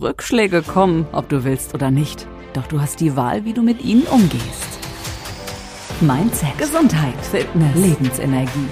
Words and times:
Rückschläge 0.00 0.62
kommen, 0.62 1.06
ob 1.12 1.28
du 1.28 1.44
willst 1.44 1.74
oder 1.74 1.90
nicht. 1.90 2.26
Doch 2.52 2.66
du 2.66 2.80
hast 2.80 3.00
die 3.00 3.16
Wahl, 3.16 3.44
wie 3.44 3.52
du 3.52 3.62
mit 3.62 3.84
ihnen 3.84 4.02
umgehst. 4.02 4.78
Mindset, 6.00 6.58
Gesundheit, 6.58 7.14
Fitness, 7.30 7.74
Lebensenergie. 7.76 8.68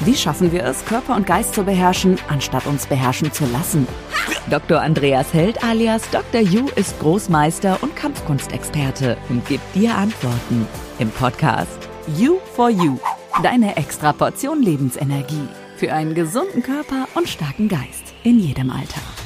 Wie 0.00 0.14
schaffen 0.14 0.52
wir 0.52 0.64
es, 0.64 0.84
Körper 0.86 1.14
und 1.16 1.26
Geist 1.26 1.54
zu 1.54 1.64
beherrschen, 1.64 2.18
anstatt 2.28 2.66
uns 2.66 2.86
beherrschen 2.86 3.30
zu 3.32 3.44
lassen? 3.46 3.86
Dr. 4.50 4.80
Andreas 4.80 5.32
Held 5.32 5.62
alias 5.62 6.08
Dr. 6.10 6.40
Yu 6.40 6.66
ist 6.76 6.98
Großmeister 7.00 7.78
und 7.82 7.94
Kampfkunstexperte 7.94 9.16
und 9.28 9.46
gibt 9.46 9.74
dir 9.74 9.94
Antworten 9.94 10.66
im 10.98 11.10
Podcast 11.10 11.88
You 12.16 12.38
for 12.54 12.70
You. 12.70 12.98
Deine 13.42 13.76
extra 13.76 14.12
Portion 14.12 14.62
Lebensenergie 14.62 15.48
für 15.76 15.92
einen 15.92 16.14
gesunden 16.14 16.62
Körper 16.62 17.06
und 17.14 17.28
starken 17.28 17.68
Geist 17.68 18.14
in 18.22 18.38
jedem 18.38 18.70
Alter. 18.70 19.23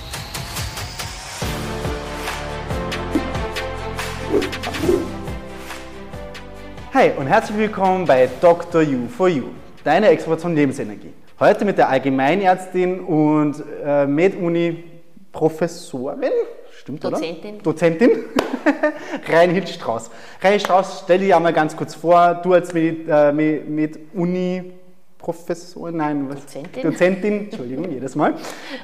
Hi 6.98 7.12
und 7.16 7.29
herzlich 7.29 7.57
willkommen 7.57 8.05
bei 8.07 8.29
Dr. 8.41 8.83
You 8.83 9.07
for 9.07 9.29
You, 9.29 9.51
deine 9.84 10.09
Exploration 10.09 10.57
Lebensenergie. 10.57 11.12
Heute 11.38 11.65
mit 11.65 11.79
der 11.79 11.88
Allgemeinärztin 11.91 12.98
und 12.98 13.62
äh, 13.84 14.05
MedUni-Professorin, 14.05 16.33
stimmt 16.73 17.05
Dozentin. 17.05 17.55
oder? 17.55 17.62
Dozentin. 17.62 18.24
Reinhild 19.29 19.69
Strauß. 19.69 20.11
Reinhild 20.43 20.62
Strauß, 20.62 21.02
stell 21.05 21.21
dich 21.21 21.33
einmal 21.33 21.52
ganz 21.52 21.77
kurz 21.77 21.95
vor, 21.95 22.34
du 22.43 22.55
als 22.55 22.74
äh, 22.74 23.30
MedUni 23.30 24.73
Professorin, 25.19 25.99
nein, 25.99 26.29
was? 26.29 26.41
Dozentin. 26.41 26.83
Dozentin, 26.83 27.45
Entschuldigung, 27.45 27.93
jedes 27.93 28.16
Mal. 28.16 28.35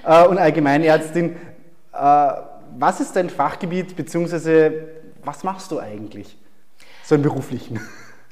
Äh, 0.06 0.24
und 0.28 0.38
Allgemeinärztin. 0.38 1.34
Äh, 1.92 2.28
was 2.78 3.00
ist 3.00 3.16
dein 3.16 3.28
Fachgebiet, 3.28 3.96
beziehungsweise 3.96 4.72
was 5.24 5.42
machst 5.42 5.72
du 5.72 5.80
eigentlich? 5.80 6.38
So 7.02 7.16
im 7.16 7.22
Beruflichen. 7.22 7.80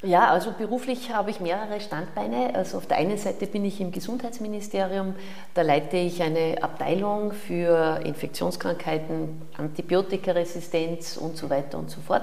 Ja, 0.05 0.31
also 0.31 0.51
beruflich 0.51 1.13
habe 1.13 1.31
ich 1.31 1.39
mehrere 1.39 1.81
Standbeine. 1.81 2.55
Also 2.55 2.79
auf 2.79 2.87
der 2.87 2.97
einen 2.97 3.19
Seite 3.19 3.47
bin 3.47 3.65
ich 3.65 3.81
im 3.81 3.93
Gesundheitsministerium, 3.93 5.15
da 5.55 5.63
leite 5.63 5.97
ich 5.97 6.21
eine 6.21 6.61
Abteilung 6.61 7.33
für 7.33 8.01
Infektionskrankheiten, 8.05 9.41
Antibiotikaresistenz 9.57 11.17
und 11.17 11.37
so 11.37 11.49
weiter 11.51 11.79
und 11.79 11.89
so 11.89 12.01
fort. 12.01 12.23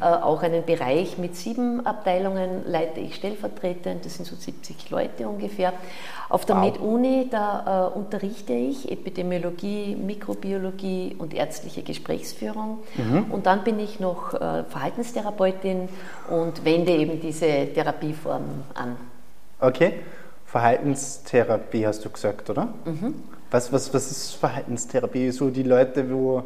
Äh, 0.00 0.04
auch 0.04 0.42
einen 0.42 0.64
Bereich 0.64 1.18
mit 1.18 1.34
sieben 1.34 1.84
Abteilungen 1.84 2.62
leite 2.66 3.00
ich 3.00 3.16
stellvertretend, 3.16 4.04
das 4.04 4.14
sind 4.14 4.26
so 4.26 4.36
70 4.36 4.90
Leute 4.90 5.28
ungefähr. 5.28 5.72
Auf 6.28 6.44
der 6.44 6.56
Wow. 6.56 6.64
MedUni, 6.66 7.28
da 7.30 7.90
äh, 7.94 7.98
unterrichte 7.98 8.52
ich 8.52 8.92
Epidemiologie, 8.92 9.96
Mikrobiologie 9.96 11.16
und 11.18 11.34
ärztliche 11.34 11.82
Gesprächsführung. 11.82 12.78
Und 13.30 13.46
dann 13.46 13.64
bin 13.64 13.80
ich 13.80 13.98
noch 13.98 14.34
äh, 14.34 14.64
Verhaltenstherapeutin 14.64 15.88
und 16.28 16.64
wende 16.66 16.92
eben 16.92 17.07
diese 17.16 17.46
Therapieform 17.72 18.64
an. 18.74 18.96
Okay. 19.60 19.94
Verhaltenstherapie 20.46 21.86
hast 21.86 22.04
du 22.04 22.10
gesagt, 22.10 22.48
oder? 22.48 22.68
Mhm. 22.84 23.14
Was, 23.50 23.72
was, 23.72 23.92
was 23.92 24.10
ist 24.10 24.32
Verhaltenstherapie? 24.34 25.30
So 25.30 25.50
die 25.50 25.62
Leute, 25.62 26.10
wo 26.10 26.42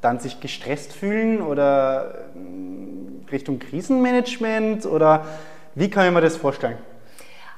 dann 0.00 0.18
sich 0.18 0.40
gestresst 0.40 0.92
fühlen 0.92 1.40
oder 1.40 2.14
ähm, 2.36 3.24
Richtung 3.30 3.58
Krisenmanagement 3.58 4.86
oder 4.86 5.24
wie 5.74 5.90
kann 5.90 6.06
ich 6.06 6.12
mir 6.12 6.20
das 6.20 6.36
vorstellen? 6.36 6.76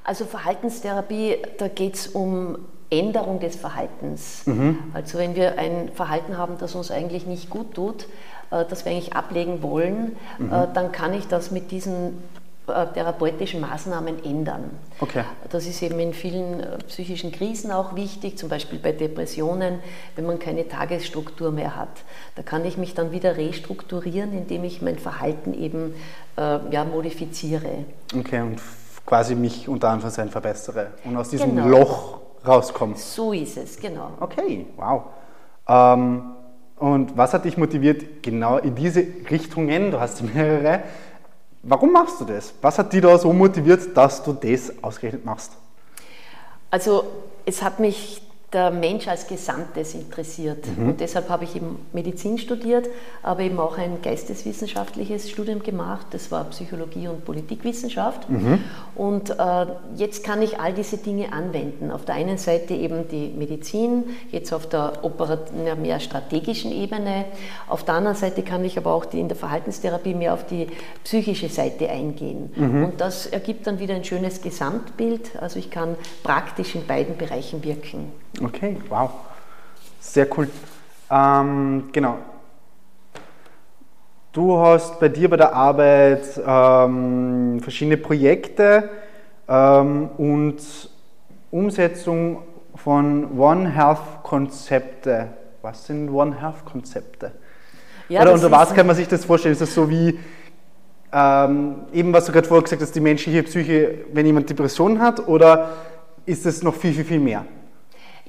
Also 0.05 0.25
Verhaltenstherapie, 0.25 1.39
da 1.59 1.69
geht 1.69 1.95
es 1.95 2.09
um 2.09 2.59
Änderung 2.91 3.39
des 3.39 3.57
Verhaltens. 3.57 4.45
Also 4.95 5.19
wenn 5.19 5.37
wir 5.37 5.59
ein 5.59 5.91
Verhalten 5.95 6.37
haben, 6.37 6.57
das 6.59 6.75
uns 6.75 6.91
eigentlich 6.91 7.27
nicht 7.27 7.51
gut 7.51 7.75
tut, 7.75 8.07
äh, 8.51 8.65
das 8.69 8.85
wir 8.85 8.93
eigentlich 8.93 9.13
ablegen 9.15 9.63
wollen, 9.63 10.17
äh, 10.41 10.67
dann 10.75 10.91
kann 10.91 11.15
ich 11.15 11.29
das 11.29 11.51
mit 11.51 11.71
diesen 11.71 12.09
äh, 12.09 12.40
therapeutischen 12.95 13.61
Maßnahmen 13.61 14.25
ändern. 14.25 14.71
Okay. 15.01 15.25
Das 15.51 15.67
ist 15.67 15.83
eben 15.83 15.99
in 16.01 16.13
vielen 16.13 16.61
äh, 16.61 16.79
psychischen 16.89 17.33
Krisen 17.33 17.71
auch 17.73 17.95
wichtig, 17.95 18.39
zum 18.39 18.49
Beispiel 18.49 18.79
bei 18.79 18.93
Depressionen, 18.93 19.81
wenn 20.17 20.27
man 20.27 20.39
keine 20.39 20.69
Tagesstruktur 20.69 21.51
mehr 21.51 21.77
hat. 21.77 21.89
Da 22.37 22.43
kann 22.43 22.65
ich 22.65 22.77
mich 22.77 22.95
dann 22.95 23.13
wieder 23.13 23.37
restrukturieren, 23.37 24.33
indem 24.33 24.65
ich 24.65 24.83
mein 24.83 24.99
Verhalten 24.99 25.55
eben 25.55 25.95
äh, 26.37 26.59
ja, 26.71 26.85
modifiziere. 26.85 27.85
Okay, 28.17 28.41
und 28.41 28.61
quasi 29.07 29.35
mich 29.35 29.69
unter 29.69 29.89
Anführungszeichen 29.89 30.31
verbessere 30.31 30.89
und 31.05 31.17
aus 31.17 31.31
diesem 31.31 31.57
Genau. 31.57 31.69
Loch 31.69 32.21
rauskomme. 32.47 32.97
So 32.97 33.33
ist 33.33 33.57
es, 33.57 33.79
genau. 33.79 34.11
Okay, 34.21 34.67
wow. 34.77 35.03
Ähm, 35.69 36.35
und 36.77 37.17
was 37.17 37.35
hat 37.35 37.45
dich 37.45 37.59
motiviert, 37.59 38.23
genau 38.23 38.57
in 38.57 38.75
diese 38.75 39.05
Richtungen, 39.31 39.91
du 39.91 40.01
hast 40.01 40.23
mehrere, 40.35 40.83
warum 41.63 41.93
machst 41.93 42.21
du 42.21 42.25
das? 42.25 42.53
Was 42.61 42.79
hat 42.79 42.93
dich 42.93 43.03
da 43.03 43.19
so 43.19 43.33
motiviert, 43.33 43.97
dass 43.97 44.23
du 44.23 44.33
das 44.33 44.73
ausgerechnet 44.83 45.25
machst? 45.25 45.53
Also 46.71 47.05
es 47.45 47.63
hat 47.63 47.81
mich 47.81 48.23
der 48.53 48.71
Mensch 48.71 49.07
als 49.07 49.29
Gesamtes 49.29 49.95
interessiert 49.95 50.65
und 50.77 51.01
deshalb 51.01 51.29
habe 51.29 51.45
ich 51.45 51.55
eben 51.55 51.79
Medizin 51.93 52.37
studiert, 52.37 52.89
aber 53.23 53.43
eben 53.43 53.61
auch 53.61 53.79
ein 53.79 54.03
geisteswissenschaftliches 54.03 55.31
Studium 55.31 55.63
gemacht. 55.63 56.07
Das 56.11 56.31
war 56.33 56.45
Psychologie 56.45 57.09
und 57.09 57.25
Politikwissenschaft. 57.25 58.27
Und 58.95 59.31
äh, 59.31 59.67
jetzt 59.97 60.25
kann 60.25 60.43
ich 60.43 60.59
all 60.59 60.73
diese 60.73 60.97
Dinge 60.97 61.33
anwenden. 61.33 61.91
Auf 61.91 62.05
der 62.05 62.17
einen 62.17 62.39
Seite 62.39 62.75
eben 62.75 63.09
die 63.09 63.29
Medizin, 63.29 64.05
jetzt 64.31 64.53
auf 64.53 64.69
der 64.69 64.95
mehr 65.81 66.01
strategischen 66.01 66.73
Ebene. 66.73 67.27
Auf 67.69 67.85
der 67.85 67.95
anderen 67.95 68.17
Seite 68.17 68.43
kann 68.43 68.65
ich 68.65 68.77
aber 68.77 68.93
auch 68.93 69.05
die, 69.05 69.21
in 69.21 69.29
der 69.29 69.37
Verhaltenstherapie 69.37 70.15
mehr 70.15 70.35
auf 70.35 70.45
die 70.47 70.67
psychische 71.05 71.49
Seite 71.49 71.89
eingehen. 71.89 72.51
Und 72.85 73.01
das 73.01 73.27
ergibt 73.27 73.67
dann 73.67 73.79
wieder 73.79 73.95
ein 73.95 74.05
schönes 74.05 74.43
Gesamtbild. 74.43 75.41
Also 75.41 75.59
ich 75.59 75.71
kann 75.71 75.97
praktisch 76.23 76.75
in 76.75 76.87
beiden 76.87 77.17
Bereichen 77.17 77.63
wirken. 77.65 78.13
Okay, 78.43 78.77
wow. 78.89 79.11
Sehr 80.01 80.27
cool. 80.37 80.49
Ähm, 81.11 81.89
genau. 81.93 82.17
Du 84.33 84.59
hast 84.59 84.99
bei 84.99 85.09
dir 85.09 85.29
bei 85.29 85.37
der 85.37 85.53
Arbeit 85.55 86.41
ähm, 86.47 87.61
verschiedene 87.61 87.97
Projekte 87.97 88.89
ähm, 89.49 90.09
und 90.17 90.59
Umsetzung 91.51 92.43
von 92.77 93.39
One 93.39 93.69
Health 93.69 94.23
Konzepte. 94.23 95.29
Was 95.63 95.87
sind 95.87 96.09
One 96.11 96.41
Health 96.41 96.65
Konzepte? 96.65 97.33
Ja, 98.09 98.23
Oder 98.23 98.33
unter 98.33 98.51
was 98.51 98.73
kann 98.73 98.87
man 98.87 98.97
sich 98.97 99.09
das 99.09 99.25
vorstellen? 99.25 99.53
Ist 99.53 99.61
das 99.61 99.75
so 99.75 99.91
wie, 99.91 100.19
ähm, 101.13 101.83
eben 101.93 102.13
was 102.13 102.25
du 102.25 102.33
gerade 102.33 102.49
vorher 102.49 102.63
gesagt 102.63 102.81
hast, 102.81 102.95
die 102.95 103.01
menschliche 103.01 103.43
Psyche, 103.43 104.07
wenn 104.13 104.25
jemand 104.25 104.49
Depressionen 104.49 105.01
hat? 105.01 105.29
Oder 105.29 105.71
ist 106.25 106.47
es 106.47 106.63
noch 106.63 106.75
viel, 106.75 106.95
viel, 106.95 107.05
viel 107.05 107.21
mehr? 107.21 107.45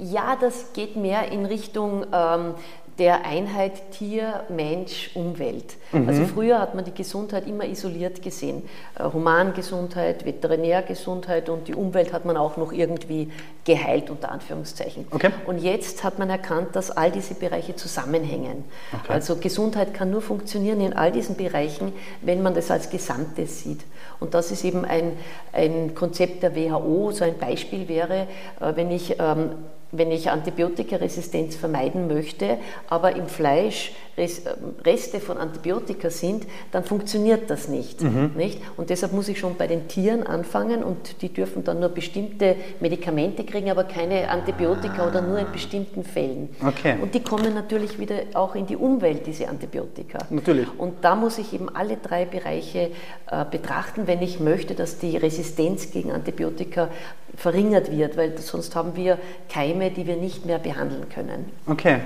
Ja, 0.04 0.36
das 0.36 0.74
geht 0.74 0.96
mehr 0.96 1.32
in 1.32 1.46
Richtung 1.46 2.08
ähm, 2.12 2.56
der 2.98 3.26
Einheit 3.26 3.92
Tier, 3.92 4.44
Mensch, 4.50 5.12
Umwelt. 5.14 5.76
Also 6.08 6.26
früher 6.26 6.60
hat 6.60 6.76
man 6.76 6.86
die 6.86 6.94
Gesundheit 6.94 7.48
immer 7.48 7.66
isoliert 7.66 8.22
gesehen. 8.22 8.64
Äh, 8.98 9.06
Humangesundheit, 9.12 10.26
Veterinärgesundheit 10.26 11.50
und 11.50 11.68
die 11.68 11.76
Umwelt 11.76 12.14
hat 12.14 12.26
man 12.26 12.38
auch 12.38 12.58
noch 12.58 12.72
irgendwie 12.72 13.32
geheilt, 13.64 14.10
unter 14.10 14.32
Anführungszeichen. 14.32 15.08
Okay. 15.12 15.32
Und 15.46 15.60
jetzt 15.60 16.04
hat 16.04 16.20
man 16.20 16.30
erkannt, 16.30 16.76
dass 16.76 16.92
all 16.92 17.12
diese 17.12 17.34
Bereiche 17.34 17.76
zusammenhängen. 17.76 18.66
Okay. 18.92 19.14
Also 19.14 19.36
Gesundheit 19.36 19.94
kann 19.94 20.12
nur 20.12 20.22
funktionieren 20.22 20.82
in 20.82 20.94
all 20.94 21.12
diesen 21.12 21.36
Bereichen, 21.36 21.94
wenn 22.22 22.42
man 22.42 22.54
das 22.54 22.72
als 22.72 22.90
Gesamtes 22.90 23.64
sieht. 23.64 23.82
Und 24.20 24.34
das 24.34 24.52
ist 24.52 24.64
eben 24.64 24.84
ein, 24.86 25.14
ein 25.54 25.96
Konzept 25.96 26.44
der 26.44 26.56
WHO. 26.56 27.12
So 27.12 27.24
ein 27.24 27.38
Beispiel 27.38 27.88
wäre, 27.88 28.28
äh, 28.60 28.76
wenn 28.76 28.92
ich 28.92 29.16
ähm, 29.20 29.52
wenn 29.92 30.12
ich 30.12 30.30
Antibiotikaresistenz 30.30 31.56
vermeiden 31.56 32.08
möchte, 32.08 32.58
aber 32.90 33.16
im 33.16 33.28
Fleisch 33.28 33.94
Res- 34.18 34.42
Reste 34.86 35.20
von 35.20 35.38
Antibiotika 35.38 36.10
sind, 36.10 36.46
dann 36.72 36.84
funktioniert 36.84 37.50
das 37.50 37.68
nicht, 37.70 38.02
nicht. 38.36 38.60
Und 38.78 38.90
deshalb 38.90 39.14
muss 39.14 39.30
ich 39.30 39.40
schon 39.40 39.56
bei 39.56 39.68
den 39.68 39.88
Tieren 39.88 40.24
anfangen 40.24 40.84
und 40.84 41.22
die 41.22 41.30
dürfen 41.30 41.64
dann 41.64 41.80
nur 41.80 41.90
bestimmte 41.90 42.56
Medikamente 42.82 43.44
kriegen, 43.46 43.70
aber 43.72 43.86
keine 43.86 44.30
Antibiotika 44.30 45.08
oder 45.08 45.22
nur 45.22 45.40
in 45.40 45.52
bestimmten 45.52 46.04
Fällen. 46.04 46.50
Okay. 46.66 46.96
Und 47.02 47.14
die 47.16 47.22
kommen 47.22 47.54
natürlich 47.54 48.00
wieder 48.00 48.16
auch 48.34 48.56
in 48.56 48.66
die 48.68 48.76
Umwelt, 48.76 49.26
diese 49.28 49.48
Antibiotika. 49.48 50.20
Natürlich. 50.30 50.68
Und 50.78 51.04
da 51.04 51.16
muss 51.16 51.38
ich 51.38 51.54
eben 51.54 51.70
alle 51.74 51.98
drei 51.98 52.26
Bereiche 52.26 52.92
äh, 53.30 53.46
betrachten, 53.50 54.08
wenn 54.08 54.22
ich 54.22 54.40
möchte, 54.40 54.76
dass 54.76 55.00
die 55.00 55.16
Resistenz 55.18 55.92
gegen 55.92 56.12
Antibiotika 56.12 56.90
verringert 57.36 57.92
wird, 57.92 58.18
weil 58.18 58.38
sonst 58.38 58.76
haben 58.76 58.96
wir 58.96 59.18
Keime, 59.50 59.92
die 59.92 60.06
wir 60.08 60.18
nicht 60.18 60.46
mehr 60.46 60.60
behandeln 60.60 61.10
können. 61.10 61.52
Okay. 61.68 62.00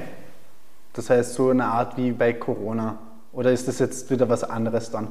Das 0.94 1.10
heißt 1.10 1.34
so 1.34 1.50
eine 1.50 1.66
Art 1.66 1.98
wie 1.98 2.12
bei 2.12 2.34
Corona 2.34 2.98
Oder 3.34 3.52
ist 3.52 3.68
das 3.68 3.80
jetzt 3.80 4.10
wieder 4.10 4.30
was 4.30 4.46
anderes 4.46 4.92
dann? 4.92 5.10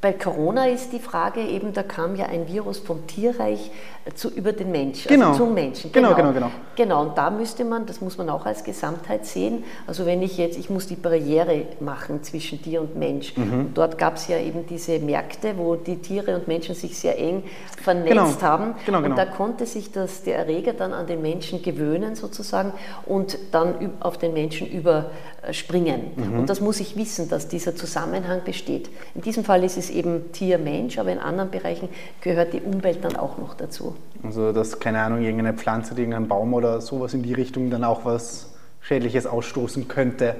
Bei 0.00 0.12
Corona 0.12 0.66
ist 0.66 0.92
die 0.92 0.98
Frage 0.98 1.40
eben, 1.40 1.72
da 1.72 1.82
kam 1.82 2.16
ja 2.16 2.26
ein 2.26 2.48
Virus 2.48 2.78
vom 2.78 3.06
Tierreich 3.06 3.70
zu, 4.14 4.28
über 4.28 4.52
den 4.52 4.70
Menschen, 4.70 5.08
genau. 5.08 5.28
also 5.28 5.44
zum 5.44 5.54
Menschen. 5.54 5.90
Genau. 5.90 6.14
genau, 6.14 6.32
genau, 6.32 6.32
genau. 6.32 6.50
Genau, 6.76 7.02
und 7.02 7.18
da 7.18 7.30
müsste 7.30 7.64
man, 7.64 7.86
das 7.86 8.00
muss 8.00 8.16
man 8.18 8.28
auch 8.28 8.46
als 8.46 8.62
Gesamtheit 8.62 9.26
sehen, 9.26 9.64
also 9.86 10.06
wenn 10.06 10.22
ich 10.22 10.38
jetzt, 10.38 10.58
ich 10.58 10.70
muss 10.70 10.86
die 10.86 10.94
Barriere 10.94 11.62
machen 11.80 12.22
zwischen 12.22 12.62
Tier 12.62 12.82
und 12.82 12.96
Mensch. 12.96 13.36
Mhm. 13.36 13.52
Und 13.52 13.78
dort 13.78 13.98
gab 13.98 14.16
es 14.16 14.28
ja 14.28 14.38
eben 14.38 14.66
diese 14.66 15.00
Märkte, 15.00 15.54
wo 15.56 15.74
die 15.74 15.96
Tiere 15.96 16.36
und 16.36 16.46
Menschen 16.46 16.74
sich 16.74 16.96
sehr 16.96 17.18
eng 17.18 17.42
vernetzt 17.82 18.08
genau. 18.08 18.40
haben. 18.42 18.74
Genau, 18.84 18.98
genau. 18.98 19.10
Und 19.10 19.16
da 19.16 19.24
konnte 19.24 19.66
sich 19.66 19.90
das, 19.90 20.22
der 20.22 20.36
Erreger 20.38 20.72
dann 20.72 20.92
an 20.92 21.06
den 21.06 21.20
Menschen 21.20 21.62
gewöhnen 21.62 22.14
sozusagen 22.14 22.72
und 23.06 23.38
dann 23.50 23.74
auf 24.00 24.18
den 24.18 24.34
Menschen 24.34 24.68
überspringen. 24.68 26.12
Mhm. 26.14 26.40
Und 26.40 26.50
das 26.50 26.60
muss 26.60 26.78
ich 26.78 26.96
wissen, 26.96 27.28
dass 27.28 27.48
dieser 27.48 27.74
Zusammenhang 27.74 28.42
besteht. 28.44 28.88
In 29.14 29.22
diesem 29.22 29.44
Fall 29.46 29.64
ist 29.64 29.76
es 29.78 29.88
eben 29.90 30.32
Tier-Mensch, 30.32 30.98
aber 30.98 31.10
in 31.10 31.18
anderen 31.18 31.50
Bereichen 31.50 31.88
gehört 32.20 32.52
die 32.52 32.60
Umwelt 32.60 33.02
dann 33.02 33.16
auch 33.16 33.38
noch 33.38 33.54
dazu. 33.54 33.96
Also, 34.22 34.52
dass, 34.52 34.78
keine 34.78 35.00
Ahnung, 35.00 35.22
irgendeine 35.22 35.54
Pflanze, 35.56 35.94
irgendein 35.94 36.28
Baum 36.28 36.52
oder 36.52 36.80
sowas 36.80 37.14
in 37.14 37.22
die 37.22 37.32
Richtung 37.32 37.70
dann 37.70 37.84
auch 37.84 38.04
was 38.04 38.52
Schädliches 38.82 39.26
ausstoßen 39.26 39.88
könnte. 39.88 40.36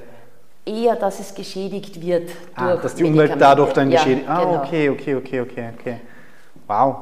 Eher, 0.64 0.96
dass 0.96 1.20
es 1.20 1.34
geschädigt 1.34 2.02
wird. 2.02 2.30
Ah, 2.56 2.76
dass 2.76 2.96
die 2.96 3.04
Umwelt 3.04 3.34
dadurch 3.38 3.72
dann 3.72 3.90
ja, 3.90 4.00
geschädigt 4.02 4.28
Ah, 4.28 4.40
genau. 4.44 4.62
okay, 4.62 4.90
okay, 4.90 5.14
okay, 5.14 5.40
okay, 5.40 5.70
okay. 5.78 6.00
Wow, 6.66 6.96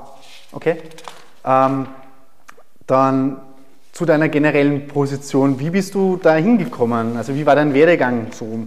okay. 0.52 0.76
Ähm, 1.44 1.86
dann 2.86 3.40
zu 3.92 4.04
deiner 4.04 4.28
generellen 4.28 4.86
Position. 4.88 5.58
Wie 5.58 5.70
bist 5.70 5.94
du 5.94 6.18
da 6.22 6.34
hingekommen? 6.34 7.16
Also 7.16 7.34
wie 7.34 7.46
war 7.46 7.54
dein 7.54 7.72
Werdegang 7.72 8.26
so? 8.32 8.66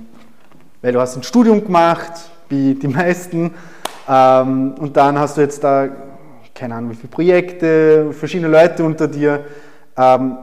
Weil 0.81 0.93
du 0.93 0.99
hast 0.99 1.15
ein 1.17 1.23
Studium 1.23 1.63
gemacht, 1.63 2.13
wie 2.49 2.75
die 2.75 2.87
meisten, 2.87 3.53
ähm, 4.07 4.75
und 4.79 4.95
dann 4.95 5.19
hast 5.19 5.37
du 5.37 5.41
jetzt 5.41 5.63
da, 5.63 5.89
keine 6.53 6.75
Ahnung, 6.75 6.91
wie 6.91 6.95
viele 6.95 7.09
Projekte, 7.09 8.13
verschiedene 8.13 8.49
Leute 8.49 8.83
unter 8.83 9.07
dir. 9.07 9.45
Ähm, 9.97 10.37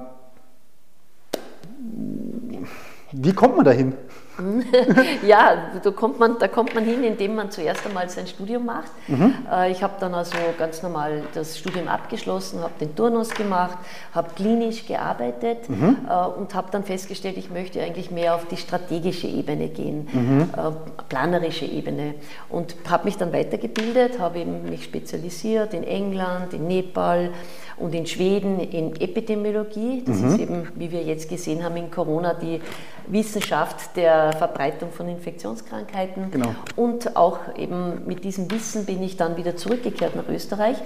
wie 3.12 3.33
kommt 3.33 3.56
man 3.56 3.65
dahin? 3.65 3.95
ja, 5.27 5.71
da 5.83 5.91
kommt, 5.91 6.19
man, 6.19 6.39
da 6.39 6.49
kommt 6.49 6.75
man 6.75 6.85
hin, 6.85 7.05
indem 7.05 7.37
man 7.37 7.51
zuerst 7.51 7.87
einmal 7.87 8.09
sein 8.09 8.27
Studium 8.27 8.67
macht. 8.67 8.91
Mhm. 9.07 9.35
Äh, 9.51 9.71
ich 9.71 9.83
habe 9.83 9.95
dann 10.01 10.15
also 10.15 10.37
ganz 10.59 10.83
normal 10.83 11.23
das 11.35 11.59
Studium 11.59 11.89
abgeschlossen, 11.89 12.61
habe 12.61 12.73
den 12.81 12.95
Turnus 12.97 13.31
gemacht, 13.31 13.79
habe 14.13 14.31
klinisch 14.35 14.87
gearbeitet 14.87 15.69
mhm. 15.69 15.99
Äh, 16.09 16.27
und 16.39 16.55
habe 16.55 16.69
dann 16.71 16.85
festgestellt, 16.85 17.37
ich 17.37 17.51
möchte 17.51 17.81
eigentlich 17.81 18.11
mehr 18.11 18.35
auf 18.35 18.47
die 18.47 18.57
strategische 18.57 19.27
Ebene 19.27 19.69
gehen, 19.69 20.09
mhm. 20.13 20.51
Äh, 20.57 20.73
planerische 21.09 21.67
Ebene. 21.67 22.15
Und 22.49 22.75
habe 22.91 23.05
mich 23.05 23.17
dann 23.17 23.33
weitergebildet, 23.33 24.19
habe 24.19 24.45
mich 24.45 24.85
spezialisiert 24.85 25.75
in 25.75 25.85
England, 25.85 26.55
in 26.55 26.67
Nepal, 26.67 27.31
und 27.77 27.95
in 27.95 28.07
Schweden 28.07 28.61
in 28.61 28.95
Epidemiologie. 29.01 30.03
Das 30.07 30.19
mhm. 30.19 30.29
ist 30.29 30.39
eben, 30.39 30.69
wie 30.77 30.91
wir 30.91 31.03
jetzt 31.03 31.29
gesehen 31.29 31.65
haben 31.65 31.77
in 31.77 31.91
Corona, 31.91 32.35
die 32.35 32.61
Wissenschaft 33.07 33.97
der 33.97 34.24
Verbreitung 34.32 34.91
von 34.91 35.09
Infektionskrankheiten. 35.09 36.31
Genau. 36.31 36.55
Und 36.76 37.17
auch 37.17 37.38
eben 37.56 38.06
mit 38.06 38.25
diesem 38.25 38.50
Wissen 38.50 38.87
bin 38.87 39.03
ich 39.03 39.17
dann 39.17 39.37
wieder 39.37 39.56
zurückgekehrt 39.56 40.17
nach 40.17 40.29
Österreich. 40.29 40.76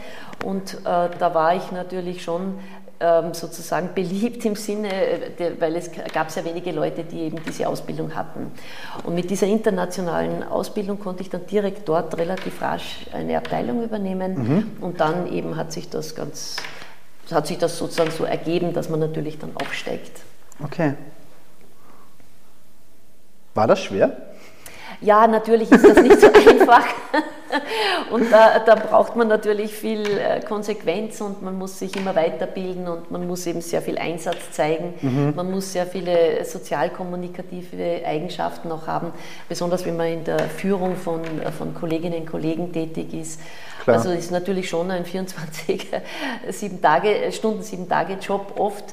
Und 0.45 0.75
äh, 0.75 1.09
da 1.19 1.35
war 1.35 1.55
ich 1.55 1.73
natürlich 1.73 2.23
schon 2.23 2.55
ähm, 3.01 3.33
sozusagen 3.33 3.91
beliebt 3.95 4.45
im 4.45 4.57
Sinne, 4.57 4.91
äh, 4.91 5.53
weil 5.61 5.77
es 5.77 5.91
gab 6.13 6.31
sehr 6.31 6.45
wenige 6.45 6.73
Leute, 6.73 7.05
die 7.05 7.21
eben 7.21 7.39
diese 7.47 7.69
Ausbildung 7.69 8.15
hatten. 8.15 8.51
Und 9.05 9.15
mit 9.15 9.31
dieser 9.31 9.47
internationalen 9.47 10.43
Ausbildung 10.43 10.99
konnte 10.99 11.23
ich 11.23 11.31
dann 11.31 11.47
direkt 11.47 11.89
dort 11.89 12.17
relativ 12.19 12.61
rasch 12.61 13.07
eine 13.13 13.37
Abteilung 13.37 13.85
übernehmen 13.85 14.35
mhm. 14.35 14.85
und 14.85 15.01
dann 15.01 15.33
eben 15.33 15.57
hat 15.57 15.73
sich 15.73 15.89
das 15.89 16.15
ganz 16.17 16.57
hat 17.31 17.47
sich 17.47 17.59
das 17.59 17.77
sozusagen 17.77 18.11
so 18.11 18.25
ergeben, 18.25 18.73
dass 18.73 18.89
man 18.89 19.01
natürlich 19.01 19.39
dann 19.39 19.51
aufsteigt. 19.55 20.23
Okay. 20.65 20.95
War 23.59 23.67
das 23.67 23.83
schwer? 23.83 24.13
Ja, 25.01 25.27
natürlich 25.27 25.69
ist 25.73 25.85
das 25.85 26.01
nicht 26.01 26.21
so 26.21 26.27
einfach. 26.49 26.87
Und 28.13 28.31
da, 28.31 28.61
da, 28.61 28.77
braucht 28.77 29.17
man 29.17 29.27
natürlich 29.27 29.75
viel 29.75 30.07
äh, 30.07 30.41
Konsequenz 30.47 31.21
und 31.21 31.43
man 31.43 31.59
muss 31.59 31.81
sich 31.81 31.97
immer 31.97 32.15
weiterbilden 32.15 32.87
und 32.87 33.11
man 33.11 33.27
muss 33.27 33.45
eben 33.49 33.61
sehr 33.61 33.83
viel 33.83 33.99
Einsatz 33.99 34.53
zeigen. 34.53 34.95
Mhm. 35.03 35.33
Man 35.35 35.51
muss 35.51 35.73
sehr 35.73 35.87
viele 35.87 36.45
sozialkommunikative 36.45 38.03
Eigenschaften 38.07 38.71
auch 38.71 38.87
haben, 38.87 39.11
besonders 39.49 39.85
wenn 39.85 39.97
man 39.97 40.07
in 40.07 40.23
der 40.23 40.39
Führung 40.39 40.95
von, 40.95 41.23
äh, 41.25 41.51
von 41.51 41.75
Kolleginnen 41.75 42.21
und 42.21 42.27
Kollegen 42.27 42.73
tätig 42.73 43.13
ist. 43.13 43.41
Klar. 43.83 43.97
Also 43.97 44.13
ist 44.13 44.31
natürlich 44.31 44.69
schon 44.69 44.93
ein 44.93 45.05
24 45.05 45.89
sieben 46.51 46.81
Tage, 46.81 47.33
Stunden, 47.33 47.65
sieben 47.65 47.89
Tage 47.89 48.19
Job 48.21 48.55
oft, 48.57 48.85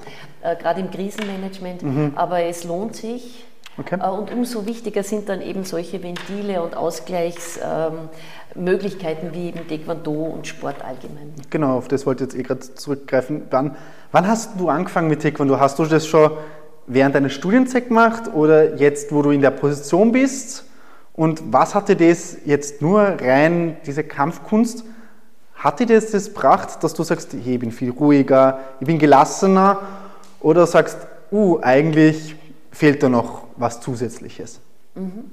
äh, 0.42 0.56
gerade 0.56 0.80
im 0.80 0.90
Krisenmanagement, 0.90 1.84
mhm. 1.84 2.14
aber 2.16 2.42
es 2.42 2.64
lohnt 2.64 2.96
sich 2.96 3.46
Okay. 3.78 4.00
Äh, 4.02 4.08
und 4.08 4.32
umso 4.32 4.66
wichtiger 4.66 5.04
sind 5.04 5.30
dann 5.30 5.42
eben 5.42 5.64
solche 5.64 6.02
Ventile 6.02 6.64
und 6.64 6.76
Ausgleichsmöglichkeiten 6.78 9.34
wie 9.34 9.50
eben 9.50 9.68
Taekwondo 9.68 10.12
und 10.12 10.48
Sport 10.48 10.78
allgemein. 10.84 11.34
Genau, 11.50 11.78
auf 11.78 11.88
das 11.88 12.06
wollte 12.06 12.24
ich 12.24 12.32
jetzt 12.32 12.40
eh 12.40 12.44
gerade 12.44 12.62
zurückgreifen. 12.62 13.44
Wann, 13.52 13.76
wann 14.12 14.28
hast 14.28 14.60
du 14.60 14.70
angefangen 14.70 15.08
mit 15.10 15.22
Taekwondo? 15.22 15.60
Hast 15.60 15.80
du 15.80 15.86
das 15.86 16.08
schon 16.08 16.32
während 16.88 17.16
deiner 17.16 17.30
Studienzeit 17.30 17.88
gemacht 17.88 18.34
oder 18.34 18.76
jetzt, 18.76 19.12
wo 19.12 19.22
du 19.22 19.32
in 19.32 19.42
der 19.42 19.52
Position 19.52 20.12
bist? 20.12 20.66
Und 21.14 21.42
was 21.52 21.76
hatte 21.76 21.96
das 21.96 22.38
jetzt 22.46 22.82
nur 22.82 23.02
rein, 23.02 23.78
diese 23.86 24.04
Kampfkunst, 24.04 24.84
hat 25.56 25.80
dir 25.80 25.88
das 25.88 26.12
das 26.12 26.28
gebracht, 26.28 26.84
dass 26.84 26.94
du 26.94 27.04
sagst, 27.04 27.34
hey, 27.34 27.54
ich 27.54 27.60
bin 27.60 27.72
viel 27.72 27.92
ruhiger, 27.92 28.60
ich 28.80 28.88
bin 28.88 29.00
gelassener? 29.00 29.80
Oder 30.42 30.68
sagst, 30.68 30.98
uh, 31.32 31.60
eigentlich 31.62 32.36
fehlt 32.76 33.02
da 33.02 33.10
noch 33.10 33.48
was 33.56 33.80
Zusätzliches? 33.80 34.60
Mhm. 34.96 35.32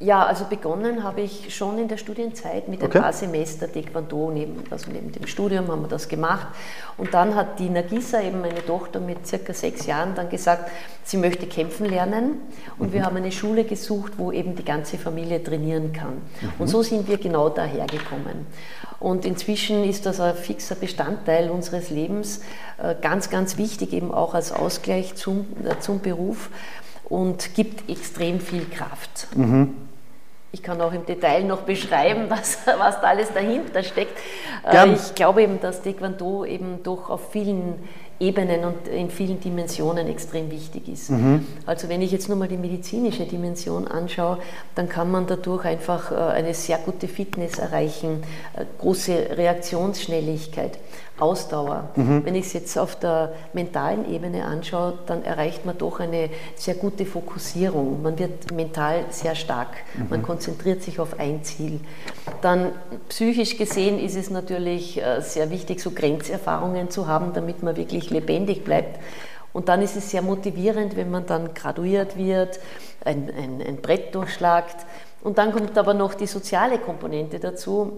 Ja, 0.00 0.26
also 0.26 0.46
begonnen 0.46 1.04
habe 1.04 1.20
ich 1.20 1.54
schon 1.54 1.78
in 1.78 1.86
der 1.86 1.98
Studienzeit 1.98 2.68
mit 2.68 2.82
okay. 2.82 2.98
ein 2.98 3.02
paar 3.04 3.12
Semester 3.12 3.72
Taekwondo, 3.72 4.30
neben, 4.32 4.64
also 4.70 4.90
neben 4.90 5.12
dem 5.12 5.26
Studium 5.26 5.68
haben 5.68 5.82
wir 5.82 5.88
das 5.88 6.08
gemacht. 6.08 6.48
Und 6.96 7.14
dann 7.14 7.36
hat 7.36 7.60
die 7.60 7.70
Nagisa, 7.70 8.20
eben 8.20 8.40
meine 8.40 8.64
Tochter 8.66 8.98
mit 8.98 9.24
circa 9.24 9.54
sechs 9.54 9.86
Jahren, 9.86 10.16
dann 10.16 10.28
gesagt, 10.28 10.68
sie 11.04 11.16
möchte 11.16 11.46
kämpfen 11.46 11.86
lernen. 11.86 12.40
Und 12.76 12.88
mhm. 12.88 12.92
wir 12.92 13.04
haben 13.04 13.16
eine 13.16 13.30
Schule 13.30 13.62
gesucht, 13.62 14.14
wo 14.16 14.32
eben 14.32 14.56
die 14.56 14.64
ganze 14.64 14.98
Familie 14.98 15.42
trainieren 15.42 15.92
kann. 15.92 16.14
Mhm. 16.40 16.52
Und 16.58 16.66
so 16.66 16.82
sind 16.82 17.06
wir 17.06 17.18
genau 17.18 17.48
daher 17.48 17.86
gekommen. 17.86 18.46
Und 18.98 19.24
inzwischen 19.24 19.84
ist 19.84 20.06
das 20.06 20.18
ein 20.18 20.34
fixer 20.34 20.74
Bestandteil 20.74 21.50
unseres 21.50 21.90
Lebens, 21.90 22.40
äh, 22.82 22.94
ganz, 23.00 23.30
ganz 23.30 23.58
wichtig 23.58 23.92
eben 23.92 24.12
auch 24.12 24.34
als 24.34 24.50
Ausgleich 24.50 25.14
zum, 25.14 25.46
äh, 25.64 25.78
zum 25.78 26.00
Beruf 26.00 26.50
und 27.14 27.54
gibt 27.54 27.88
extrem 27.88 28.40
viel 28.40 28.66
Kraft. 28.68 29.28
Mhm. 29.36 29.72
Ich 30.50 30.64
kann 30.64 30.80
auch 30.80 30.92
im 30.92 31.06
Detail 31.06 31.44
noch 31.44 31.62
beschreiben, 31.62 32.24
was, 32.28 32.58
was 32.66 33.00
da 33.00 33.06
alles 33.08 33.32
dahinter 33.32 33.84
steckt. 33.84 34.18
Äh, 34.64 34.72
Gern. 34.72 34.94
Ich 34.94 35.14
glaube 35.14 35.42
eben, 35.44 35.60
dass 35.60 35.82
Taekwondo 35.82 36.44
eben 36.44 36.82
doch 36.82 37.10
auf 37.10 37.30
vielen 37.30 37.88
Ebenen 38.20 38.64
und 38.64 38.88
in 38.88 39.10
vielen 39.10 39.40
Dimensionen 39.40 40.06
extrem 40.06 40.50
wichtig 40.50 40.88
ist. 40.88 41.10
Mhm. 41.10 41.46
Also 41.66 41.88
wenn 41.88 42.00
ich 42.00 42.12
jetzt 42.12 42.28
nur 42.28 42.38
mal 42.38 42.48
die 42.48 42.56
medizinische 42.56 43.24
Dimension 43.24 43.88
anschaue, 43.88 44.38
dann 44.74 44.88
kann 44.88 45.10
man 45.10 45.26
dadurch 45.26 45.64
einfach 45.64 46.12
äh, 46.12 46.14
eine 46.14 46.54
sehr 46.54 46.78
gute 46.78 47.08
Fitness 47.08 47.58
erreichen, 47.58 48.22
äh, 48.56 48.64
große 48.78 49.36
Reaktionsschnelligkeit. 49.36 50.78
Ausdauer. 51.18 51.90
Mhm. 51.94 52.24
Wenn 52.24 52.34
ich 52.34 52.46
es 52.46 52.52
jetzt 52.54 52.76
auf 52.76 52.98
der 52.98 53.32
mentalen 53.52 54.12
Ebene 54.12 54.44
anschaue, 54.44 54.94
dann 55.06 55.22
erreicht 55.22 55.64
man 55.64 55.78
doch 55.78 56.00
eine 56.00 56.28
sehr 56.56 56.74
gute 56.74 57.06
Fokussierung. 57.06 58.02
Man 58.02 58.18
wird 58.18 58.50
mental 58.52 59.04
sehr 59.10 59.36
stark. 59.36 59.68
Mhm. 59.96 60.06
Man 60.10 60.22
konzentriert 60.22 60.82
sich 60.82 60.98
auf 60.98 61.20
ein 61.20 61.44
Ziel. 61.44 61.78
Dann 62.40 62.72
psychisch 63.08 63.56
gesehen 63.56 64.00
ist 64.00 64.16
es 64.16 64.28
natürlich 64.28 65.00
äh, 65.00 65.20
sehr 65.20 65.50
wichtig, 65.50 65.80
so 65.80 65.92
Grenzerfahrungen 65.92 66.90
zu 66.90 67.06
haben, 67.06 67.32
damit 67.32 67.62
man 67.62 67.76
wirklich 67.76 68.03
lebendig 68.10 68.64
bleibt. 68.64 69.00
Und 69.52 69.68
dann 69.68 69.82
ist 69.82 69.96
es 69.96 70.10
sehr 70.10 70.22
motivierend, 70.22 70.96
wenn 70.96 71.10
man 71.10 71.26
dann 71.26 71.54
graduiert 71.54 72.16
wird, 72.16 72.58
ein, 73.04 73.30
ein, 73.30 73.62
ein 73.66 73.76
Brett 73.76 74.14
durchschlagt. 74.14 74.84
Und 75.22 75.38
dann 75.38 75.52
kommt 75.52 75.78
aber 75.78 75.94
noch 75.94 76.14
die 76.14 76.26
soziale 76.26 76.78
Komponente 76.78 77.38
dazu 77.38 77.92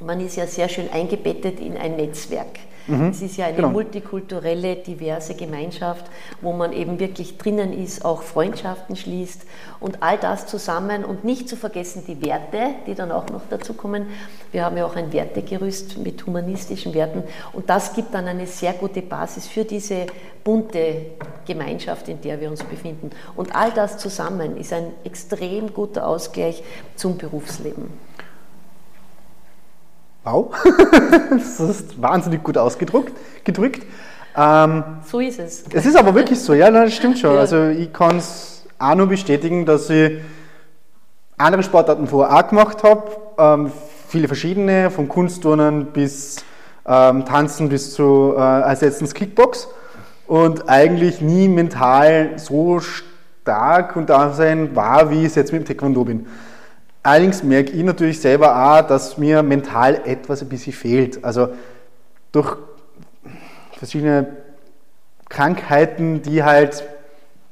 man 0.00 0.20
ist 0.20 0.36
ja 0.36 0.46
sehr 0.46 0.68
schön 0.68 0.90
eingebettet 0.90 1.60
in 1.60 1.76
ein 1.76 1.96
Netzwerk. 1.96 2.58
Mhm. 2.86 3.10
Es 3.10 3.22
ist 3.22 3.36
ja 3.36 3.46
eine 3.46 3.56
genau. 3.56 3.70
multikulturelle, 3.70 4.76
diverse 4.76 5.34
Gemeinschaft, 5.34 6.06
wo 6.40 6.52
man 6.52 6.72
eben 6.72 6.98
wirklich 6.98 7.36
drinnen 7.38 7.72
ist, 7.72 8.04
auch 8.04 8.22
Freundschaften 8.22 8.96
schließt 8.96 9.42
und 9.80 10.02
all 10.02 10.18
das 10.18 10.46
zusammen 10.46 11.04
und 11.04 11.24
nicht 11.24 11.48
zu 11.48 11.56
vergessen 11.56 12.04
die 12.06 12.22
Werte, 12.24 12.74
die 12.86 12.94
dann 12.94 13.10
auch 13.10 13.28
noch 13.28 13.42
dazu 13.50 13.74
kommen. 13.74 14.06
Wir 14.52 14.64
haben 14.64 14.76
ja 14.76 14.86
auch 14.86 14.96
ein 14.96 15.12
Wertegerüst 15.12 15.98
mit 15.98 16.24
humanistischen 16.26 16.94
Werten 16.94 17.24
und 17.52 17.68
das 17.68 17.92
gibt 17.94 18.14
dann 18.14 18.26
eine 18.26 18.46
sehr 18.46 18.72
gute 18.72 19.02
Basis 19.02 19.46
für 19.46 19.64
diese 19.64 20.06
bunte 20.44 21.06
Gemeinschaft, 21.44 22.08
in 22.08 22.20
der 22.20 22.40
wir 22.40 22.50
uns 22.50 22.62
befinden. 22.62 23.10
Und 23.34 23.54
all 23.54 23.72
das 23.72 23.98
zusammen 23.98 24.56
ist 24.56 24.72
ein 24.72 24.92
extrem 25.02 25.74
guter 25.74 26.06
Ausgleich 26.06 26.62
zum 26.94 27.18
Berufsleben. 27.18 27.90
Wow, 30.26 30.52
das 31.30 31.60
ist 31.60 32.02
wahnsinnig 32.02 32.42
gut 32.42 32.58
ausgedrückt. 32.58 33.12
Gedrückt. 33.44 33.86
Ähm, 34.36 34.82
so 35.08 35.20
ist 35.20 35.38
es. 35.38 35.64
Es 35.72 35.86
ist 35.86 35.96
aber 35.96 36.16
wirklich 36.16 36.40
so, 36.40 36.52
ja, 36.52 36.68
das 36.68 36.94
stimmt 36.94 37.20
schon. 37.20 37.34
Ja. 37.34 37.40
Also 37.40 37.68
ich 37.68 37.92
kann 37.92 38.16
es 38.16 38.66
auch 38.76 38.96
nur 38.96 39.06
bestätigen, 39.06 39.64
dass 39.66 39.88
ich 39.88 40.18
andere 41.38 41.62
Sportarten 41.62 42.08
vorher 42.08 42.36
auch 42.36 42.48
gemacht 42.48 42.82
habe, 42.82 43.04
ähm, 43.38 43.72
viele 44.08 44.26
verschiedene, 44.26 44.90
von 44.90 45.08
Kunstturnen 45.08 45.92
bis 45.92 46.38
ähm, 46.84 47.24
Tanzen 47.24 47.68
bis 47.68 47.94
zu 47.94 48.34
äh, 48.36 48.40
als 48.40 48.80
letztens 48.80 49.14
Kickbox 49.14 49.68
und 50.26 50.68
eigentlich 50.68 51.20
nie 51.20 51.46
mental 51.46 52.32
so 52.36 52.80
stark 52.80 53.94
und 53.94 54.10
da 54.10 54.32
sein 54.32 54.74
war, 54.74 55.08
wie 55.08 55.20
ich 55.20 55.26
es 55.26 55.34
jetzt 55.36 55.52
mit 55.52 55.62
dem 55.62 55.66
Taekwondo 55.68 56.02
bin. 56.02 56.26
Allerdings 57.06 57.44
merke 57.44 57.70
ich 57.70 57.84
natürlich 57.84 58.20
selber 58.20 58.56
auch, 58.56 58.84
dass 58.84 59.16
mir 59.16 59.40
mental 59.44 60.00
etwas 60.06 60.42
ein 60.42 60.48
bisschen 60.48 60.72
fehlt. 60.72 61.24
Also 61.24 61.50
durch 62.32 62.56
verschiedene 63.78 64.26
Krankheiten, 65.28 66.20
die 66.22 66.42
halt 66.42 66.82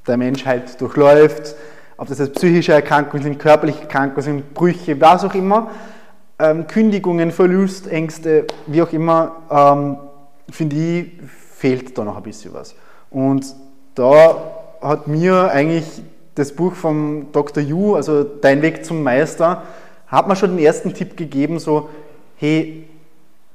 der 0.09 0.17
Mensch 0.17 0.45
halt 0.45 0.81
durchläuft, 0.81 1.55
ob 1.97 2.09
das 2.09 2.19
jetzt 2.19 2.35
psychische 2.35 2.73
Erkrankungen 2.73 3.23
sind, 3.23 3.39
körperliche 3.39 3.83
Erkrankungen 3.83 4.23
sind, 4.23 4.55
Brüche, 4.55 5.01
was 5.01 5.23
auch 5.23 5.35
immer, 5.37 5.71
ähm, 6.41 6.67
Kündigungen, 6.67 7.31
Verlustängste, 7.31 8.49
wie 8.67 8.83
auch 8.83 8.93
immer, 8.93 9.37
ähm, 9.53 9.99
finde 10.51 10.75
ich, 10.75 11.13
fehlt 11.29 11.97
da 11.97 12.03
noch 12.03 12.17
ein 12.17 12.25
bisschen 12.25 12.53
was. 12.53 12.75
Und 13.09 13.55
da 13.95 14.37
hat 14.83 15.07
mir 15.07 15.49
eigentlich 15.53 16.03
das 16.35 16.53
Buch 16.53 16.75
vom 16.75 17.29
Dr. 17.33 17.63
Yu, 17.63 17.95
also 17.95 18.25
Dein 18.25 18.63
Weg 18.63 18.85
zum 18.85 19.03
Meister, 19.03 19.63
hat 20.07 20.29
mir 20.29 20.37
schon 20.37 20.57
den 20.57 20.65
ersten 20.65 20.95
Tipp 20.95 21.17
gegeben, 21.17 21.59
so, 21.59 21.89
hey, 22.37 22.89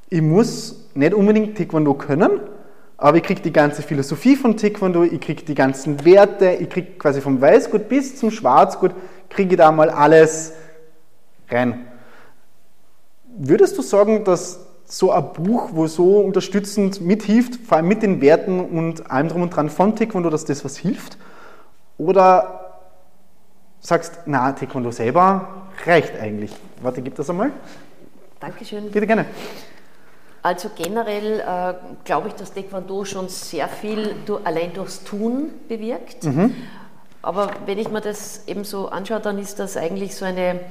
ich 0.09 0.21
muss 0.21 0.89
nicht 0.95 1.13
unbedingt 1.13 1.57
Taekwondo 1.57 1.93
können, 1.93 2.39
aber 2.97 3.17
ich 3.17 3.23
kriege 3.23 3.41
die 3.41 3.53
ganze 3.53 3.81
Philosophie 3.81 4.35
von 4.35 4.57
Taekwondo, 4.57 5.03
ich 5.03 5.21
kriege 5.21 5.43
die 5.43 5.55
ganzen 5.55 6.03
Werte, 6.03 6.51
ich 6.51 6.69
kriege 6.69 6.93
quasi 6.97 7.21
vom 7.21 7.39
Weißgut 7.39 7.87
bis 7.87 8.17
zum 8.17 8.31
Schwarzgut, 8.31 8.91
kriege 9.29 9.51
ich 9.51 9.57
da 9.57 9.71
mal 9.71 9.89
alles 9.89 10.53
rein. 11.49 11.85
Würdest 13.37 13.77
du 13.77 13.81
sagen, 13.81 14.23
dass 14.23 14.65
so 14.85 15.11
ein 15.11 15.33
Buch, 15.33 15.69
wo 15.73 15.87
so 15.87 16.19
unterstützend 16.19 16.99
mithilft, 16.99 17.57
vor 17.67 17.77
allem 17.77 17.87
mit 17.87 18.01
den 18.01 18.21
Werten 18.21 18.59
und 18.59 19.11
allem 19.11 19.29
drum 19.29 19.43
und 19.43 19.55
dran 19.55 19.69
von 19.69 19.95
Taekwondo, 19.95 20.29
dass 20.29 20.45
das 20.45 20.65
was 20.65 20.77
hilft? 20.77 21.17
Oder 21.97 22.58
sagst, 23.79 24.19
na, 24.25 24.51
Taekwondo 24.51 24.91
selber 24.91 25.65
reicht 25.85 26.19
eigentlich. 26.19 26.51
Warte, 26.81 27.01
gib 27.01 27.15
das 27.15 27.29
einmal. 27.29 27.51
Dankeschön. 28.39 28.91
Bitte 28.91 29.07
gerne. 29.07 29.25
Also 30.41 30.69
generell 30.75 31.41
äh, 31.41 31.73
glaube 32.05 32.29
ich, 32.29 32.33
dass 32.35 32.53
Taekwondo 32.53 33.03
schon 33.03 33.27
sehr 33.27 33.67
viel 33.67 34.15
durch, 34.25 34.45
allein 34.45 34.73
durchs 34.73 35.03
Tun 35.03 35.51
bewirkt. 35.67 36.23
Mhm. 36.23 36.55
Aber 37.21 37.51
wenn 37.65 37.77
ich 37.77 37.89
mir 37.89 37.99
das 37.99 38.47
eben 38.47 38.63
so 38.63 38.87
anschaue, 38.89 39.19
dann 39.19 39.37
ist 39.39 39.59
das 39.59 39.75
eigentlich 39.75 40.15
so 40.15 40.23
eine 40.23 40.61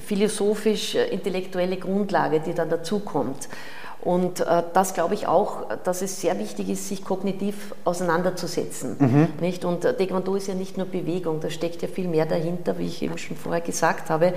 philosophisch-intellektuelle 0.00 1.76
Grundlage, 1.76 2.40
die 2.40 2.54
dann 2.54 2.70
dazukommt. 2.70 3.48
Und 4.02 4.40
äh, 4.40 4.64
das 4.74 4.94
glaube 4.94 5.14
ich 5.14 5.28
auch, 5.28 5.78
dass 5.84 6.02
es 6.02 6.20
sehr 6.20 6.38
wichtig 6.38 6.68
ist, 6.68 6.88
sich 6.88 7.04
kognitiv 7.04 7.72
auseinanderzusetzen. 7.84 8.96
Mhm. 8.98 9.28
Nicht? 9.40 9.64
Und 9.64 9.84
äh, 9.84 9.94
Taekwondo 9.96 10.34
ist 10.34 10.48
ja 10.48 10.54
nicht 10.54 10.76
nur 10.76 10.86
Bewegung, 10.86 11.40
da 11.40 11.50
steckt 11.50 11.82
ja 11.82 11.88
viel 11.88 12.08
mehr 12.08 12.26
dahinter, 12.26 12.78
wie 12.78 12.86
ich 12.86 13.00
eben 13.02 13.16
schon 13.16 13.36
vorher 13.36 13.60
gesagt 13.60 14.10
habe. 14.10 14.34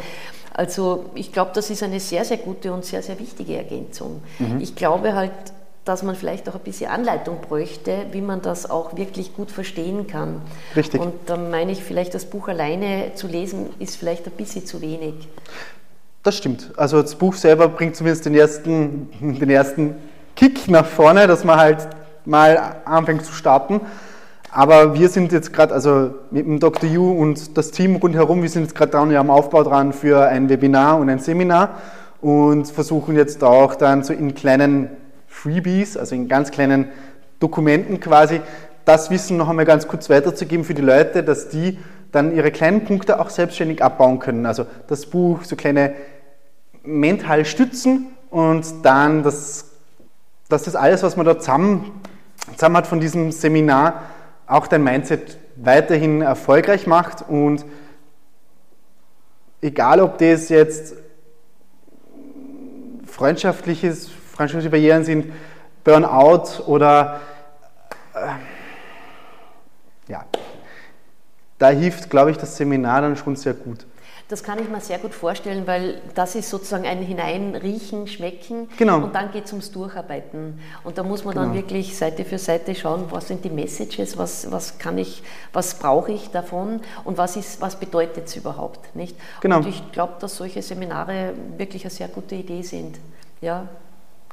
Also 0.53 1.05
ich 1.15 1.33
glaube, 1.33 1.51
das 1.55 1.71
ist 1.71 1.81
eine 1.81 1.99
sehr, 1.99 2.23
sehr 2.25 2.37
gute 2.37 2.71
und 2.71 2.85
sehr, 2.85 3.01
sehr 3.01 3.19
wichtige 3.19 3.57
Ergänzung. 3.57 4.21
Mhm. 4.37 4.59
Ich 4.61 4.75
glaube 4.75 5.15
halt, 5.15 5.31
dass 5.83 6.03
man 6.03 6.15
vielleicht 6.15 6.47
auch 6.49 6.55
ein 6.55 6.61
bisschen 6.61 6.89
Anleitung 6.89 7.41
bräuchte, 7.41 8.05
wie 8.11 8.21
man 8.21 8.41
das 8.41 8.69
auch 8.69 8.95
wirklich 8.97 9.35
gut 9.35 9.51
verstehen 9.51 10.07
kann. 10.07 10.41
Richtig. 10.75 10.99
Und 11.01 11.13
da 11.27 11.37
meine 11.37 11.71
ich, 11.71 11.83
vielleicht 11.83 12.13
das 12.13 12.25
Buch 12.25 12.47
alleine 12.47 13.11
zu 13.15 13.27
lesen, 13.27 13.69
ist 13.79 13.95
vielleicht 13.95 14.25
ein 14.25 14.33
bisschen 14.33 14.65
zu 14.65 14.81
wenig. 14.81 15.27
Das 16.25 16.35
stimmt. 16.35 16.71
Also 16.75 17.03
das 17.03 17.13
Buch 17.13 17.35
selber 17.35 17.67
bringt 17.67 17.95
zumindest 17.95 18.25
den 18.25 18.33
ersten, 18.33 19.09
den 19.21 19.49
ersten 19.51 19.93
Kick 20.35 20.67
nach 20.67 20.87
vorne, 20.87 21.27
dass 21.27 21.43
man 21.43 21.59
halt 21.59 21.87
mal 22.25 22.77
anfängt 22.83 23.23
zu 23.23 23.31
starten. 23.31 23.79
Aber 24.49 24.95
wir 24.95 25.09
sind 25.09 25.31
jetzt 25.31 25.53
gerade, 25.53 25.71
also 25.71 26.15
mit 26.31 26.47
dem 26.47 26.59
Dr. 26.59 26.89
Yu 26.89 27.11
und 27.11 27.55
das 27.55 27.69
Team 27.69 27.97
rundherum, 27.97 28.41
wir 28.41 28.49
sind 28.49 28.63
jetzt 28.63 28.73
gerade 28.73 28.93
dran, 28.93 29.11
ja 29.11 29.19
am 29.19 29.29
Aufbau 29.29 29.61
dran 29.61 29.93
für 29.93 30.25
ein 30.25 30.49
Webinar 30.49 30.97
und 30.97 31.09
ein 31.09 31.19
Seminar 31.19 31.75
und 32.21 32.69
versuchen 32.69 33.15
jetzt 33.15 33.43
auch 33.43 33.75
dann 33.75 34.01
so 34.01 34.11
in 34.11 34.33
kleinen 34.33 34.89
Freebies, 35.27 35.95
also 35.95 36.15
in 36.15 36.27
ganz 36.27 36.49
kleinen 36.49 36.87
Dokumenten 37.39 37.99
quasi, 37.99 38.41
das 38.83 39.11
Wissen 39.11 39.37
noch 39.37 39.49
einmal 39.49 39.65
ganz 39.65 39.87
kurz 39.87 40.09
weiterzugeben 40.09 40.65
für 40.65 40.73
die 40.73 40.81
Leute, 40.81 41.21
dass 41.21 41.49
die 41.49 41.77
dann 42.11 42.35
ihre 42.35 42.49
kleinen 42.49 42.83
Punkte 42.83 43.19
auch 43.19 43.29
selbstständig 43.29 43.83
abbauen 43.83 44.17
können. 44.19 44.47
Also 44.47 44.65
das 44.87 45.05
Buch, 45.05 45.43
so 45.43 45.55
kleine 45.55 45.93
mental 46.85 47.45
stützen 47.45 48.07
und 48.29 48.83
dann, 48.83 49.23
das, 49.23 49.71
dass 50.49 50.63
das 50.63 50.75
alles, 50.75 51.03
was 51.03 51.15
man 51.17 51.25
da 51.25 51.39
zusammen, 51.39 52.01
zusammen 52.53 52.77
hat 52.77 52.87
von 52.87 52.99
diesem 52.99 53.31
Seminar, 53.31 54.03
auch 54.47 54.67
dein 54.67 54.83
Mindset 54.83 55.37
weiterhin 55.55 56.21
erfolgreich 56.21 56.85
macht 56.85 57.27
und 57.27 57.65
egal 59.61 59.99
ob 60.01 60.17
das 60.17 60.49
jetzt 60.49 60.95
freundschaftliches, 63.07 64.09
freundschaftliche 64.33 64.69
Barrieren 64.69 65.03
sind, 65.03 65.31
Burnout 65.83 66.63
oder 66.65 67.21
äh, 68.13 68.27
ja, 70.11 70.25
da 71.57 71.69
hilft, 71.69 72.09
glaube 72.09 72.31
ich, 72.31 72.37
das 72.37 72.57
Seminar 72.57 73.01
dann 73.01 73.15
schon 73.15 73.35
sehr 73.35 73.53
gut. 73.53 73.85
Das 74.27 74.43
kann 74.43 74.57
ich 74.59 74.67
mir 74.69 74.81
sehr 74.81 74.97
gut 74.97 75.13
vorstellen, 75.13 75.67
weil 75.67 76.01
das 76.15 76.33
ist 76.33 76.49
sozusagen 76.49 76.85
ein 76.85 76.97
Hineinriechen, 76.97 78.07
Schmecken 78.07 78.67
genau. 78.75 78.97
und 78.97 79.13
dann 79.13 79.31
geht 79.31 79.45
es 79.45 79.51
ums 79.51 79.71
Durcharbeiten. 79.71 80.59
Und 80.83 80.97
da 80.97 81.03
muss 81.03 81.23
man 81.23 81.35
genau. 81.35 81.45
dann 81.45 81.55
wirklich 81.55 81.95
Seite 81.95 82.25
für 82.25 82.39
Seite 82.39 82.73
schauen, 82.73 83.05
was 83.11 83.27
sind 83.27 83.45
die 83.45 83.51
Messages, 83.51 84.17
was, 84.17 84.51
was 84.51 84.79
kann 84.79 84.97
ich, 84.97 85.21
was 85.53 85.75
brauche 85.77 86.11
ich 86.11 86.31
davon 86.31 86.81
und 87.03 87.19
was, 87.19 87.35
ist, 87.35 87.61
was 87.61 87.75
bedeutet 87.75 88.25
es 88.25 88.35
überhaupt. 88.35 88.95
Nicht? 88.95 89.15
Genau. 89.41 89.57
Und 89.57 89.67
ich 89.67 89.91
glaube, 89.91 90.13
dass 90.19 90.35
solche 90.35 90.63
Seminare 90.63 91.33
wirklich 91.57 91.83
eine 91.83 91.91
sehr 91.91 92.07
gute 92.07 92.33
Idee 92.33 92.63
sind. 92.63 92.97
Ja, 93.41 93.67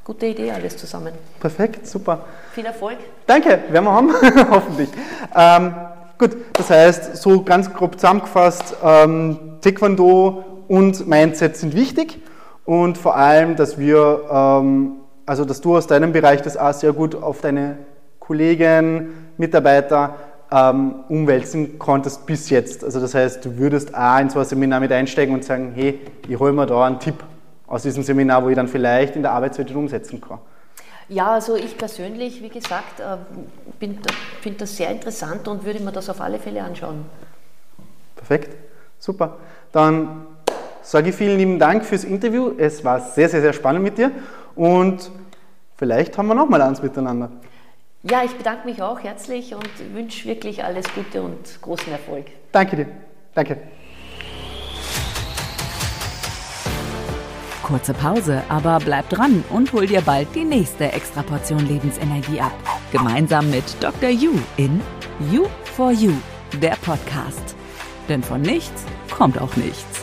Gute 0.05 0.25
Idee, 0.25 0.51
alles 0.51 0.75
zusammen. 0.75 1.13
Perfekt, 1.39 1.87
super. 1.87 2.25
Viel 2.51 2.65
Erfolg. 2.65 2.97
Danke, 3.25 3.63
werden 3.69 3.85
wir 3.85 3.91
haben, 3.93 4.13
hoffentlich. 4.51 4.89
Ähm, 5.33 5.73
Gut, 6.17 6.37
das 6.53 6.69
heißt, 6.69 7.17
so 7.17 7.41
ganz 7.41 7.73
grob 7.73 7.95
zusammengefasst, 7.95 8.75
ähm, 8.83 9.57
Taekwondo 9.61 10.43
und 10.67 11.07
Mindset 11.07 11.57
sind 11.57 11.75
wichtig 11.75 12.19
und 12.65 12.97
vor 12.97 13.15
allem, 13.15 13.55
dass 13.55 13.79
wir, 13.79 14.21
ähm, 14.31 14.97
also 15.25 15.43
dass 15.43 15.61
du 15.61 15.75
aus 15.75 15.87
deinem 15.87 16.13
Bereich 16.13 16.41
das 16.41 16.55
auch 16.55 16.73
sehr 16.73 16.93
gut 16.93 17.15
auf 17.15 17.41
deine 17.41 17.77
Kollegen, 18.19 19.09
Mitarbeiter 19.37 20.15
ähm, 20.51 20.95
umwälzen 21.09 21.79
konntest 21.79 22.25
bis 22.27 22.49
jetzt. 22.51 22.83
Also 22.83 22.99
das 22.99 23.15
heißt, 23.15 23.43
du 23.43 23.57
würdest 23.57 23.95
auch 23.95 24.19
in 24.19 24.29
so 24.29 24.39
ein 24.39 24.45
Seminar 24.45 24.79
mit 24.79 24.91
einsteigen 24.91 25.33
und 25.33 25.43
sagen, 25.43 25.71
hey, 25.73 25.99
ich 26.27 26.37
hole 26.39 26.53
mir 26.53 26.67
da 26.67 26.85
einen 26.85 26.99
Tipp 26.99 27.15
aus 27.65 27.81
diesem 27.83 28.03
Seminar, 28.03 28.43
wo 28.43 28.49
ich 28.49 28.55
dann 28.55 28.67
vielleicht 28.67 29.15
in 29.15 29.23
der 29.23 29.31
Arbeitswelt 29.31 29.73
umsetzen 29.75 30.21
kann. 30.21 30.39
Ja, 31.09 31.31
also 31.31 31.55
ich 31.55 31.77
persönlich, 31.77 32.41
wie 32.41 32.49
gesagt, 32.49 32.99
äh, 32.99 33.17
finde 34.41 34.57
das 34.59 34.77
sehr 34.77 34.89
interessant 34.89 35.47
und 35.47 35.65
würde 35.65 35.79
mir 35.79 35.91
das 35.91 36.09
auf 36.09 36.21
alle 36.21 36.39
Fälle 36.39 36.63
anschauen. 36.63 37.05
Perfekt, 38.15 38.55
super. 38.99 39.37
Dann 39.71 40.25
sage 40.81 41.09
ich 41.09 41.15
vielen 41.15 41.37
lieben 41.37 41.59
Dank 41.59 41.85
fürs 41.85 42.03
Interview. 42.03 42.53
Es 42.57 42.83
war 42.83 43.01
sehr, 43.01 43.29
sehr, 43.29 43.41
sehr 43.41 43.53
spannend 43.53 43.83
mit 43.83 43.97
dir 43.97 44.11
und 44.55 45.11
vielleicht 45.77 46.17
haben 46.17 46.27
wir 46.27 46.35
nochmal 46.35 46.61
eins 46.61 46.81
miteinander. 46.81 47.29
Ja, 48.03 48.23
ich 48.23 48.35
bedanke 48.35 48.67
mich 48.67 48.81
auch 48.81 48.99
herzlich 48.99 49.55
und 49.55 49.93
wünsche 49.93 50.27
wirklich 50.27 50.63
alles 50.63 50.85
Gute 50.93 51.21
und 51.21 51.61
großen 51.61 51.91
Erfolg. 51.91 52.25
Danke 52.51 52.75
dir. 52.75 52.87
Danke. 53.33 53.57
Kurze 57.63 57.93
Pause, 57.93 58.43
aber 58.49 58.77
bleib 58.83 59.09
dran 59.09 59.43
und 59.49 59.71
hol 59.71 59.87
dir 59.87 60.01
bald 60.01 60.27
die 60.35 60.43
nächste 60.43 60.91
Extraportion 60.91 61.65
Lebensenergie 61.65 62.41
ab. 62.41 62.51
Gemeinsam 62.91 63.49
mit 63.49 63.63
Dr. 63.79 64.09
You 64.09 64.33
in 64.57 64.81
You 65.31 65.47
for 65.63 65.91
You, 65.91 66.13
der 66.61 66.75
Podcast. 66.83 67.55
Denn 68.09 68.21
von 68.21 68.41
nichts 68.41 68.83
kommt 69.09 69.39
auch 69.39 69.55
nichts. 69.55 70.02